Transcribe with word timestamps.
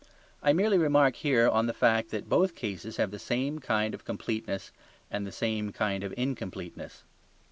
I 0.41 0.51
merely 0.51 0.79
remark 0.79 1.17
here 1.17 1.47
on 1.47 1.67
the 1.67 1.75
fact 1.75 2.09
that 2.09 2.27
both 2.27 2.55
cases 2.55 2.97
have 2.97 3.11
the 3.11 3.19
same 3.19 3.59
kind 3.59 3.93
of 3.93 4.03
completeness 4.03 4.71
and 5.11 5.27
the 5.27 5.31
same 5.31 5.71
kind 5.71 6.03
of 6.03 6.11
incompleteness. 6.17 7.03